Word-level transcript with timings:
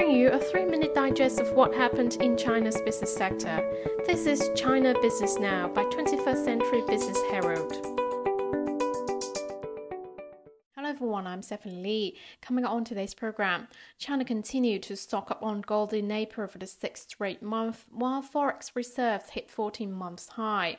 bring 0.00 0.16
you 0.16 0.30
a 0.30 0.38
three 0.38 0.64
minute 0.64 0.94
digest 0.94 1.40
of 1.40 1.52
what 1.52 1.74
happened 1.74 2.16
in 2.22 2.34
China's 2.34 2.80
business 2.86 3.14
sector. 3.14 3.62
This 4.06 4.24
is 4.24 4.50
China 4.56 4.94
Business 5.02 5.36
Now 5.38 5.68
by 5.68 5.84
21st 5.84 6.42
Century 6.42 6.82
Business 6.88 7.18
Herald. 7.30 7.70
Hello 10.74 10.88
everyone, 10.88 11.26
I'm 11.26 11.42
Stephanie 11.42 11.82
Lee. 11.82 12.16
Coming 12.40 12.64
on 12.64 12.82
today's 12.82 13.12
program, 13.12 13.68
China 13.98 14.24
continued 14.24 14.82
to 14.84 14.96
stock 14.96 15.30
up 15.30 15.42
on 15.42 15.60
gold 15.60 15.92
in 15.92 16.10
April 16.10 16.48
for 16.48 16.56
the 16.56 16.66
sixth 16.66 17.10
straight 17.10 17.42
month, 17.42 17.84
while 17.90 18.22
forex 18.22 18.70
reserves 18.74 19.28
hit 19.28 19.50
14 19.50 19.92
months 19.92 20.28
high. 20.28 20.78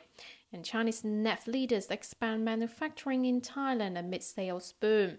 And 0.52 0.64
Chinese 0.64 1.04
NEV 1.04 1.46
leaders 1.46 1.86
expand 1.90 2.44
manufacturing 2.44 3.24
in 3.24 3.40
Thailand 3.40 3.96
amid 3.96 4.24
sales 4.24 4.74
boom. 4.80 5.18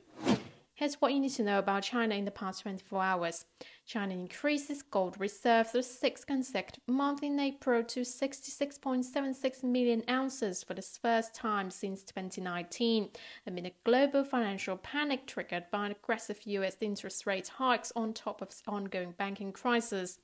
Here's 0.84 1.00
what 1.00 1.13
you 1.13 1.21
need 1.21 1.31
to 1.36 1.43
know 1.43 1.59
about 1.59 1.84
China 1.84 2.13
in 2.13 2.26
the 2.26 2.31
past 2.31 2.63
24 2.63 3.02
hours. 3.02 3.45
China 3.85 4.13
increases 4.13 4.81
gold 4.81 5.17
reserves 5.17 5.71
for 5.71 5.77
the 5.77 5.84
sixth 5.84 6.27
consecutive 6.27 6.84
month 6.90 7.23
in 7.23 7.40
April 7.40 7.85
to 7.85 8.02
66.76 8.02 9.63
million 9.63 10.04
ounces 10.09 10.62
for 10.62 10.73
the 10.73 10.81
first 10.81 11.34
time 11.34 11.71
since 11.71 12.04
2019, 12.04 13.07
amid 13.48 13.66
a 13.66 13.71
global 13.85 14.26
financial 14.26 14.76
panic 14.76 15.26
triggered 15.26 15.63
by 15.71 15.88
aggressive 15.88 16.41
US 16.43 16.76
interest 16.81 17.26
rate 17.26 17.48
hikes 17.48 17.93
on 17.95 18.12
top 18.12 18.41
of 18.41 18.49
ongoing 18.68 19.13
banking 19.18 19.54
crisis. 19.54 20.20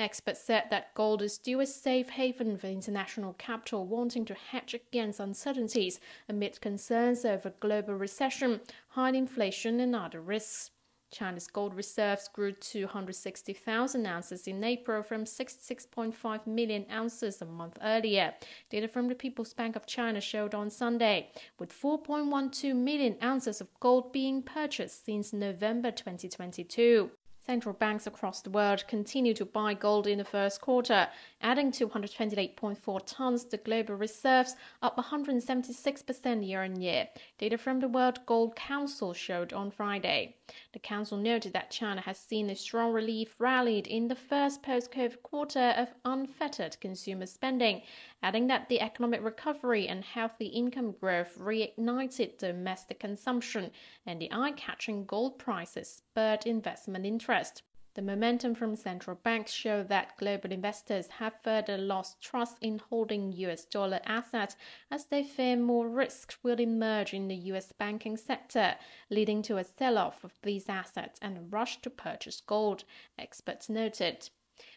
Experts 0.00 0.40
said 0.40 0.64
that 0.70 0.94
gold 0.94 1.20
is 1.20 1.34
still 1.34 1.60
a 1.60 1.66
safe 1.66 2.08
haven 2.08 2.56
for 2.56 2.68
international 2.68 3.34
capital 3.34 3.86
wanting 3.86 4.24
to 4.24 4.32
hedge 4.34 4.72
against 4.72 5.20
uncertainties 5.20 6.00
amid 6.26 6.58
concerns 6.62 7.26
over 7.26 7.52
global 7.60 7.94
recession, 7.94 8.60
high 8.88 9.10
inflation, 9.10 9.78
and 9.78 9.94
other 9.94 10.22
risks. 10.22 10.70
China's 11.10 11.48
gold 11.48 11.74
reserves 11.74 12.28
grew 12.28 12.52
to 12.52 12.84
160,000 12.84 14.06
ounces 14.06 14.46
in 14.46 14.64
April 14.64 15.02
from 15.02 15.24
66.5 15.24 16.46
million 16.46 16.86
ounces 16.90 17.42
a 17.42 17.44
month 17.44 17.76
earlier. 17.82 18.32
Data 18.70 18.88
from 18.88 19.08
the 19.08 19.14
People's 19.14 19.52
Bank 19.52 19.76
of 19.76 19.86
China 19.86 20.20
showed 20.22 20.54
on 20.54 20.70
Sunday, 20.70 21.30
with 21.58 21.78
4.12 21.78 22.74
million 22.74 23.16
ounces 23.22 23.60
of 23.60 23.68
gold 23.80 24.12
being 24.12 24.42
purchased 24.42 25.04
since 25.04 25.34
November 25.34 25.90
2022. 25.90 27.10
Central 27.46 27.74
banks 27.74 28.06
across 28.06 28.42
the 28.42 28.50
world 28.50 28.84
continue 28.86 29.34
to 29.34 29.44
buy 29.44 29.74
gold 29.74 30.06
in 30.06 30.18
the 30.18 30.24
first 30.24 30.60
quarter, 30.60 31.08
adding 31.40 31.72
228.4 31.72 33.00
tons 33.06 33.44
to 33.44 33.56
global 33.56 33.96
reserves, 33.96 34.54
up 34.82 34.96
176% 34.96 36.46
year 36.46 36.62
on 36.62 36.80
year. 36.80 37.08
Data 37.38 37.58
from 37.58 37.80
the 37.80 37.88
World 37.88 38.20
Gold 38.26 38.54
Council 38.54 39.14
showed 39.14 39.52
on 39.52 39.70
Friday. 39.70 40.36
The 40.72 40.78
council 40.78 41.16
noted 41.16 41.52
that 41.54 41.70
China 41.70 42.00
has 42.02 42.18
seen 42.18 42.50
a 42.50 42.56
strong 42.56 42.92
relief 42.92 43.34
rallied 43.38 43.86
in 43.86 44.08
the 44.08 44.14
first 44.16 44.62
post 44.62 44.92
COVID 44.92 45.22
quarter 45.22 45.74
of 45.76 45.88
unfettered 46.04 46.78
consumer 46.80 47.26
spending, 47.26 47.82
adding 48.22 48.46
that 48.46 48.68
the 48.68 48.80
economic 48.80 49.22
recovery 49.22 49.88
and 49.88 50.04
healthy 50.04 50.46
income 50.46 50.92
growth 50.92 51.38
reignited 51.38 52.38
domestic 52.38 53.00
consumption 53.00 53.70
and 54.06 54.20
the 54.20 54.32
eye 54.32 54.52
catching 54.52 55.04
gold 55.04 55.38
prices 55.38 55.88
spurred 55.88 56.46
investment 56.46 57.06
interest. 57.06 57.62
The 57.94 58.02
momentum 58.02 58.54
from 58.54 58.76
central 58.76 59.16
banks 59.16 59.50
show 59.50 59.82
that 59.82 60.16
global 60.16 60.52
investors 60.52 61.08
have 61.08 61.42
further 61.42 61.76
lost 61.76 62.20
trust 62.20 62.56
in 62.60 62.78
holding 62.78 63.32
US 63.32 63.64
dollar 63.64 64.00
assets 64.04 64.54
as 64.92 65.06
they 65.06 65.24
fear 65.24 65.56
more 65.56 65.88
risks 65.88 66.38
will 66.44 66.60
emerge 66.60 67.12
in 67.12 67.26
the 67.26 67.34
US 67.34 67.72
banking 67.72 68.16
sector, 68.16 68.76
leading 69.10 69.42
to 69.42 69.56
a 69.56 69.64
sell 69.64 69.98
off 69.98 70.22
of 70.22 70.40
these 70.42 70.68
assets 70.68 71.18
and 71.20 71.36
a 71.36 71.40
rush 71.40 71.82
to 71.82 71.90
purchase 71.90 72.40
gold, 72.40 72.84
experts 73.18 73.68
noted. 73.68 74.30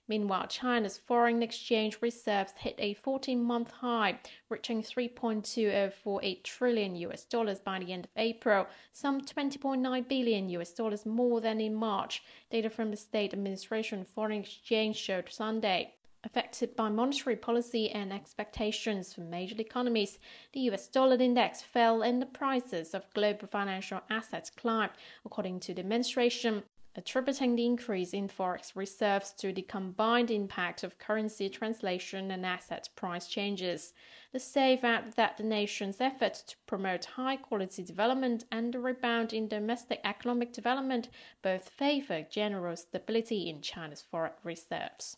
Meanwhile, 0.08 0.48
China's 0.48 0.98
foreign 0.98 1.42
exchange 1.42 1.98
reserves 2.02 2.52
hit 2.58 2.76
a 2.78 2.94
14-month 2.96 3.72
high, 3.72 4.20
reaching 4.50 4.84
3.2048 4.84 6.44
trillion 6.44 6.96
US 6.96 7.24
dollars 7.24 7.60
by 7.60 7.80
the 7.80 7.94
end 7.94 8.06
of 8.06 8.12
April, 8.18 8.68
some 8.92 9.22
20.9 9.22 10.08
billion 10.10 10.50
US 10.50 10.74
dollars 10.74 11.06
more 11.06 11.40
than 11.40 11.62
in 11.62 11.74
March. 11.74 12.22
Data 12.52 12.70
from 12.70 12.92
the 12.92 12.98
State 12.98 13.34
Administration 13.34 14.02
of 14.02 14.08
Foreign 14.10 14.42
Exchange 14.42 14.98
showed 14.98 15.32
Sunday. 15.32 15.94
Affected 16.26 16.76
by 16.76 16.88
monetary 16.90 17.36
policy 17.36 17.90
and 17.90 18.14
expectations 18.14 19.14
from 19.14 19.30
major 19.30 19.56
economies, 19.60 20.20
the 20.52 20.62
US 20.72 20.88
dollar 20.88 21.16
index 21.16 21.62
fell 21.62 22.02
and 22.02 22.22
the 22.22 22.26
prices 22.26 22.94
of 22.94 23.14
global 23.14 23.48
financial 23.48 24.02
assets 24.10 24.50
climbed, 24.50 24.94
according 25.26 25.60
to 25.62 25.74
the 25.74 25.82
administration 25.82 26.64
attributing 26.96 27.56
the 27.56 27.66
increase 27.66 28.14
in 28.14 28.28
forex 28.28 28.76
reserves 28.76 29.32
to 29.34 29.52
the 29.52 29.62
combined 29.62 30.30
impact 30.30 30.84
of 30.84 31.00
currency 31.00 31.50
translation 31.50 32.32
and 32.32 32.46
asset 32.46 32.90
price 32.96 33.28
changes. 33.28 33.94
The 34.32 34.40
added 34.84 35.14
that 35.14 35.38
the 35.38 35.44
nation's 35.44 36.00
efforts 36.00 36.42
to 36.44 36.56
promote 36.66 37.06
high 37.06 37.38
quality 37.38 37.84
development 37.84 38.46
and 38.52 38.74
the 38.74 38.80
rebound 38.80 39.34
in 39.34 39.48
domestic 39.48 40.02
economic 40.04 40.54
development 40.54 41.10
both 41.42 41.70
favor 41.70 42.26
general 42.30 42.76
stability 42.76 43.50
in 43.50 43.62
China's 43.62 44.04
forex 44.12 44.34
reserves. 44.44 45.18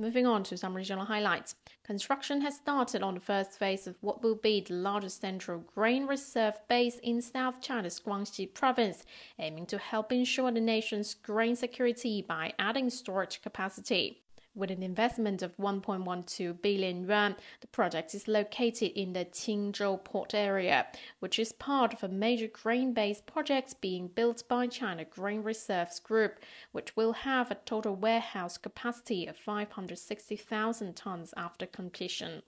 Moving 0.00 0.26
on 0.26 0.44
to 0.44 0.56
some 0.56 0.74
regional 0.74 1.04
highlights. 1.04 1.56
Construction 1.84 2.40
has 2.40 2.56
started 2.56 3.02
on 3.02 3.12
the 3.12 3.20
first 3.20 3.58
phase 3.58 3.86
of 3.86 3.96
what 4.00 4.22
will 4.22 4.34
be 4.34 4.62
the 4.62 4.72
largest 4.72 5.20
central 5.20 5.58
grain 5.58 6.06
reserve 6.06 6.54
base 6.70 6.98
in 7.02 7.20
South 7.20 7.60
China's 7.60 8.00
Guangxi 8.00 8.54
province, 8.54 9.04
aiming 9.38 9.66
to 9.66 9.76
help 9.76 10.10
ensure 10.10 10.50
the 10.52 10.58
nation's 10.58 11.12
grain 11.12 11.54
security 11.54 12.24
by 12.26 12.54
adding 12.58 12.88
storage 12.88 13.42
capacity. 13.42 14.22
With 14.60 14.70
an 14.70 14.82
investment 14.82 15.40
of 15.40 15.56
1.12 15.56 16.60
billion 16.60 17.04
yuan, 17.04 17.36
the 17.62 17.66
project 17.68 18.14
is 18.14 18.28
located 18.28 18.92
in 18.92 19.14
the 19.14 19.24
Qinzhou 19.24 20.04
port 20.04 20.34
area, 20.34 20.86
which 21.18 21.38
is 21.38 21.54
part 21.54 21.94
of 21.94 22.04
a 22.04 22.08
major 22.08 22.46
grain-based 22.46 23.24
project 23.24 23.80
being 23.80 24.08
built 24.08 24.46
by 24.48 24.66
China 24.66 25.06
Grain 25.06 25.42
Reserves 25.42 25.98
Group, 25.98 26.40
which 26.72 26.94
will 26.94 27.14
have 27.14 27.50
a 27.50 27.54
total 27.54 27.96
warehouse 27.96 28.58
capacity 28.58 29.26
of 29.26 29.38
560,000 29.38 30.94
tons 30.94 31.32
after 31.38 31.64
completion. 31.64 32.42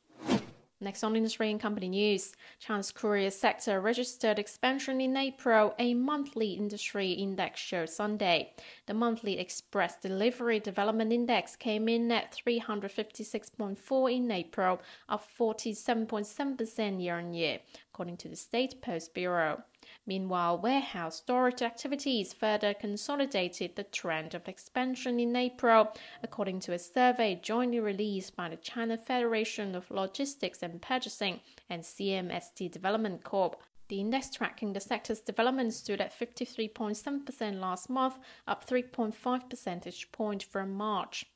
Next 0.82 1.04
on 1.04 1.14
industry 1.14 1.48
and 1.48 1.60
company 1.60 1.88
news, 1.88 2.34
China's 2.58 2.90
courier 2.90 3.30
sector 3.30 3.80
registered 3.80 4.40
expansion 4.40 5.00
in 5.00 5.16
April, 5.16 5.76
a 5.78 5.94
monthly 5.94 6.54
industry 6.54 7.12
index 7.12 7.60
showed 7.60 7.88
Sunday. 7.88 8.52
The 8.86 8.94
monthly 8.94 9.38
express 9.38 9.94
delivery 9.94 10.58
development 10.58 11.12
index 11.12 11.54
came 11.54 11.88
in 11.88 12.10
at 12.10 12.32
356.4 12.32 14.12
in 14.12 14.28
April, 14.32 14.82
up 15.08 15.24
47.7% 15.38 17.00
year 17.00 17.16
on 17.16 17.32
year, 17.32 17.60
according 17.94 18.16
to 18.16 18.28
the 18.28 18.34
State 18.34 18.82
Post 18.82 19.14
Bureau. 19.14 19.62
Meanwhile, 20.06 20.58
warehouse 20.58 21.16
storage 21.16 21.62
activities 21.62 22.32
further 22.32 22.74
consolidated 22.74 23.76
the 23.76 23.84
trend 23.84 24.34
of 24.34 24.48
expansion 24.48 25.20
in 25.20 25.36
April, 25.36 25.94
according 26.22 26.60
to 26.60 26.72
a 26.72 26.78
survey 26.78 27.38
jointly 27.42 27.80
released 27.80 28.34
by 28.34 28.48
the 28.48 28.56
China 28.56 28.96
Federation 28.96 29.74
of 29.74 29.90
Logistics 29.90 30.62
and 30.62 30.82
Purchasing 30.82 31.40
and 31.68 31.82
CMST 31.82 32.70
Development 32.70 33.22
Corp. 33.22 33.60
The 33.88 34.00
index 34.00 34.30
tracking 34.30 34.72
the 34.72 34.80
sector's 34.80 35.20
development 35.20 35.74
stood 35.74 36.00
at 36.00 36.18
53.7% 36.18 37.60
last 37.60 37.90
month, 37.90 38.18
up 38.46 38.66
3.5 38.66 39.50
percentage 39.50 40.10
point 40.12 40.42
from 40.42 40.72
March. 40.72 41.26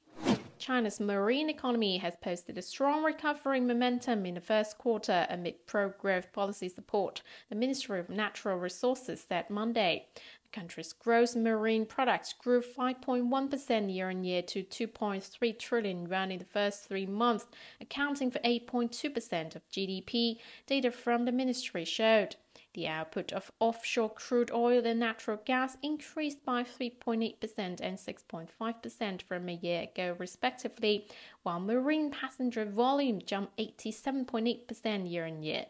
China's 0.59 1.00
marine 1.00 1.50
economy 1.50 1.99
has 1.99 2.17
posted 2.17 2.56
a 2.56 2.62
strong 2.62 3.05
recovery 3.05 3.61
momentum 3.61 4.25
in 4.25 4.34
the 4.34 4.41
first 4.41 4.78
quarter 4.78 5.27
amid 5.28 5.67
pro 5.67 5.91
growth 5.91 6.33
policy 6.33 6.69
support, 6.69 7.22
the 7.49 7.55
Ministry 7.55 8.00
of 8.00 8.09
Natural 8.09 8.56
Resources 8.56 9.27
said 9.28 9.50
Monday. 9.50 10.06
The 10.43 10.61
country's 10.61 10.92
gross 10.92 11.36
marine 11.36 11.84
products 11.84 12.33
grew 12.33 12.63
5.1% 12.63 13.95
year 13.95 14.09
on 14.09 14.25
year 14.25 14.42
to 14.42 14.63
2.3 14.63 15.59
trillion 15.59 16.07
yuan 16.07 16.30
in 16.30 16.39
the 16.39 16.45
first 16.45 16.84
three 16.89 17.07
months, 17.07 17.47
accounting 17.80 18.30
for 18.30 18.39
8.2% 18.39 19.57
of 19.57 19.69
GDP, 19.69 20.39
data 20.66 20.91
from 20.91 21.25
the 21.25 21.33
ministry 21.33 21.84
showed. 21.84 22.36
The 22.77 22.89
output 22.89 23.33
of 23.33 23.51
offshore 23.59 24.11
crude 24.11 24.51
oil 24.51 24.84
and 24.87 25.01
natural 25.01 25.39
gas 25.47 25.78
increased 25.83 26.45
by 26.45 26.63
3.8% 26.63 27.81
and 27.81 27.97
6.5% 27.97 29.23
from 29.23 29.49
a 29.49 29.53
year 29.55 29.84
ago, 29.84 30.15
respectively, 30.19 31.09
while 31.43 31.59
marine 31.59 32.11
passenger 32.11 32.67
volume 32.67 33.23
jumped 33.23 33.57
87.8% 33.57 35.11
year 35.11 35.25
on 35.25 35.43
year. 35.43 35.65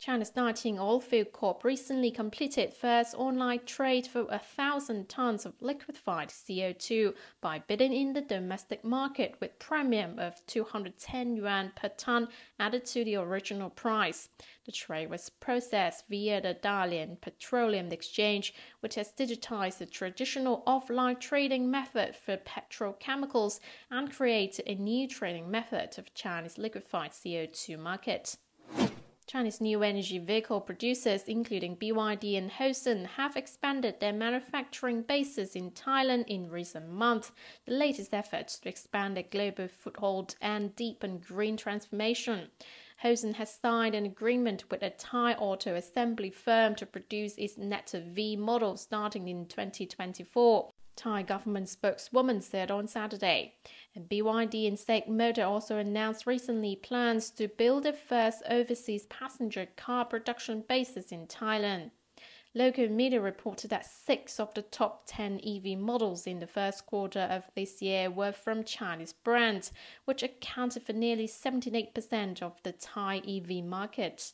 China's 0.00 0.30
Nanjing 0.30 0.76
Oilfield 0.76 1.32
Corp 1.32 1.64
recently 1.64 2.12
completed 2.12 2.72
first 2.72 3.16
online 3.16 3.58
trade 3.66 4.06
for 4.06 4.28
a 4.30 4.38
thousand 4.38 5.08
tons 5.08 5.44
of 5.44 5.60
liquefied 5.60 6.28
CO2 6.28 7.16
by 7.40 7.58
bidding 7.58 7.92
in 7.92 8.12
the 8.12 8.20
domestic 8.20 8.84
market 8.84 9.34
with 9.40 9.58
premium 9.58 10.16
of 10.20 10.40
210 10.46 11.34
yuan 11.34 11.72
per 11.74 11.88
ton 11.88 12.28
added 12.60 12.86
to 12.86 13.02
the 13.02 13.16
original 13.16 13.70
price. 13.70 14.28
The 14.66 14.70
trade 14.70 15.10
was 15.10 15.30
processed 15.30 16.04
via 16.08 16.40
the 16.40 16.54
Dalian 16.54 17.20
Petroleum 17.20 17.90
Exchange, 17.90 18.54
which 18.78 18.94
has 18.94 19.12
digitized 19.12 19.78
the 19.78 19.86
traditional 19.86 20.62
offline 20.64 21.18
trading 21.18 21.72
method 21.72 22.14
for 22.14 22.36
petrochemicals 22.36 23.58
and 23.90 24.14
created 24.14 24.64
a 24.68 24.76
new 24.76 25.08
trading 25.08 25.50
method 25.50 25.98
of 25.98 26.14
Chinese 26.14 26.56
liquefied 26.56 27.10
CO2 27.10 27.76
market. 27.76 28.36
Chinese 29.28 29.60
new 29.60 29.82
energy 29.82 30.18
vehicle 30.18 30.58
producers, 30.58 31.24
including 31.24 31.76
BYD 31.76 32.38
and 32.38 32.50
Hozon, 32.50 33.04
have 33.04 33.36
expanded 33.36 34.00
their 34.00 34.14
manufacturing 34.14 35.02
bases 35.02 35.54
in 35.54 35.70
Thailand 35.72 36.24
in 36.28 36.48
recent 36.48 36.88
months, 36.88 37.30
the 37.66 37.74
latest 37.74 38.14
efforts 38.14 38.58
to 38.58 38.70
expand 38.70 39.14
their 39.18 39.24
global 39.24 39.68
foothold 39.68 40.34
and 40.40 40.74
deepen 40.74 41.18
green 41.18 41.58
transformation. 41.58 42.48
Hozon 43.04 43.34
has 43.34 43.54
signed 43.54 43.94
an 43.94 44.06
agreement 44.06 44.64
with 44.70 44.82
a 44.82 44.88
Thai 44.88 45.34
auto 45.34 45.74
assembly 45.74 46.30
firm 46.30 46.74
to 46.76 46.86
produce 46.86 47.36
its 47.36 47.58
Neta 47.58 48.00
V 48.00 48.34
model 48.34 48.78
starting 48.78 49.28
in 49.28 49.44
2024. 49.44 50.70
Thai 50.98 51.22
government 51.22 51.68
spokeswoman 51.68 52.40
said 52.40 52.72
on 52.72 52.88
Saturday. 52.88 53.54
And 53.94 54.08
BYD 54.08 54.66
and 54.66 54.76
SAIC 54.76 55.06
Motor 55.06 55.44
also 55.44 55.78
announced 55.78 56.26
recently 56.26 56.74
plans 56.74 57.30
to 57.30 57.46
build 57.46 57.84
the 57.84 57.92
first 57.92 58.42
overseas 58.50 59.06
passenger 59.06 59.68
car 59.76 60.04
production 60.04 60.64
bases 60.68 61.12
in 61.12 61.28
Thailand. 61.28 61.92
Local 62.52 62.88
media 62.88 63.20
reported 63.20 63.70
that 63.70 63.86
six 63.86 64.40
of 64.40 64.52
the 64.54 64.62
top 64.62 65.04
10 65.06 65.40
EV 65.46 65.78
models 65.78 66.26
in 66.26 66.40
the 66.40 66.46
first 66.48 66.84
quarter 66.86 67.20
of 67.30 67.44
this 67.54 67.80
year 67.80 68.10
were 68.10 68.32
from 68.32 68.64
Chinese 68.64 69.12
brands, 69.12 69.70
which 70.04 70.24
accounted 70.24 70.82
for 70.82 70.94
nearly 70.94 71.28
78% 71.28 72.42
of 72.42 72.60
the 72.64 72.72
Thai 72.72 73.18
EV 73.18 73.64
market. 73.64 74.32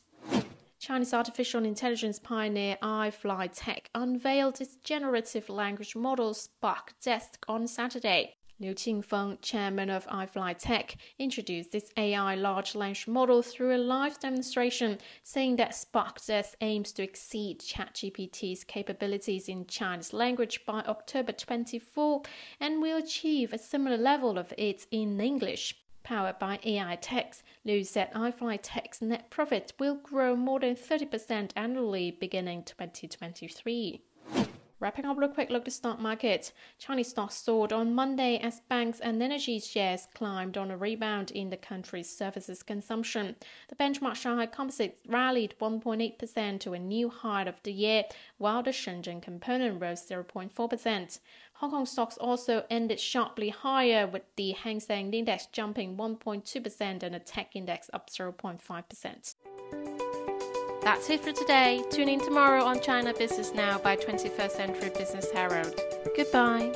Chinese 0.85 1.15
artificial 1.15 1.65
intelligence 1.65 2.19
pioneer 2.19 2.77
iFlyTek 2.83 3.87
unveiled 3.95 4.61
its 4.61 4.75
generative 4.83 5.49
language 5.49 5.95
model 5.95 6.31
Spark 6.35 6.93
Desk 7.01 7.43
on 7.47 7.65
Saturday. 7.65 8.35
Liu 8.59 8.75
Qingfeng, 8.75 9.41
chairman 9.41 9.89
of 9.89 10.05
iFlyTek, 10.05 10.95
introduced 11.17 11.71
this 11.71 11.89
AI 11.97 12.35
large 12.35 12.75
language 12.75 13.07
model 13.07 13.41
through 13.41 13.75
a 13.75 13.81
live 13.81 14.19
demonstration, 14.19 14.99
saying 15.23 15.55
that 15.55 15.73
Spark 15.73 16.23
Desk 16.23 16.55
aims 16.61 16.91
to 16.91 17.01
exceed 17.01 17.61
ChatGPT's 17.61 18.63
capabilities 18.63 19.49
in 19.49 19.65
Chinese 19.65 20.13
language 20.13 20.67
by 20.67 20.81
October 20.81 21.31
24 21.31 22.21
and 22.59 22.79
will 22.79 22.97
achieve 22.97 23.53
a 23.53 23.57
similar 23.57 23.97
level 23.97 24.37
of 24.37 24.53
it 24.55 24.85
in 24.91 25.19
English. 25.19 25.73
Powered 26.05 26.37
by 26.37 26.59
AI 26.63 26.97
Text, 26.97 27.41
Liu 27.63 27.83
said 27.83 28.13
iFlyTek's 28.13 29.01
net 29.01 29.31
profit 29.31 29.73
will 29.79 29.95
grow 29.95 30.35
more 30.35 30.59
than 30.59 30.75
30% 30.75 31.49
annually 31.55 32.11
beginning 32.11 32.61
2023. 32.61 34.03
Wrapping 34.77 35.05
up 35.05 35.15
with 35.15 35.31
a 35.31 35.33
quick 35.33 35.49
look 35.49 35.61
at 35.61 35.65
the 35.65 35.71
stock 35.71 35.99
market. 35.99 36.51
Chinese 36.77 37.07
stocks 37.07 37.35
soared 37.35 37.71
on 37.71 37.95
Monday 37.95 38.37
as 38.37 38.59
banks 38.59 38.99
and 38.99 39.23
energy 39.23 39.57
shares 39.57 40.05
climbed 40.13 40.57
on 40.57 40.69
a 40.69 40.75
rebound 40.75 41.31
in 41.31 41.49
the 41.49 41.55
country's 41.55 42.09
services 42.09 42.61
consumption. 42.61 43.37
The 43.69 43.75
benchmark 43.75 44.15
Shanghai 44.15 44.47
Composite 44.47 44.99
rallied 45.07 45.55
1.8% 45.61 46.59
to 46.59 46.73
a 46.73 46.79
new 46.79 47.07
high 47.07 47.43
of 47.43 47.63
the 47.63 47.71
year, 47.71 48.03
while 48.37 48.63
the 48.63 48.71
Shenzhen 48.71 49.21
component 49.21 49.81
rose 49.81 50.05
0.4%. 50.05 51.19
Hong 51.53 51.71
Kong 51.71 51.85
stocks 51.85 52.17
also 52.17 52.65
ended 52.69 52.99
sharply 52.99 53.49
higher, 53.49 54.05
with 54.05 54.23
the 54.35 54.51
Hang 54.51 54.81
Seng 54.81 55.13
Index 55.13 55.45
jumping 55.53 55.95
1.2% 55.95 57.01
and 57.01 57.15
the 57.15 57.19
Tech 57.19 57.55
Index 57.55 57.89
up 57.93 58.09
0.5%. 58.09 59.34
That's 60.85 61.09
it 61.09 61.21
for 61.21 61.31
today. 61.31 61.83
Tune 61.89 62.09
in 62.09 62.19
tomorrow 62.19 62.63
on 62.63 62.79
China 62.79 63.11
Business 63.11 63.55
Now 63.55 63.79
by 63.79 63.95
21st 63.95 64.51
Century 64.51 64.91
Business 64.95 65.31
Herald. 65.31 65.81
Goodbye. 66.15 66.71